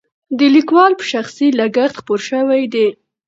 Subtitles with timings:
[0.37, 2.87] د لیکوال په شخصي لګښت خپور شوی دی.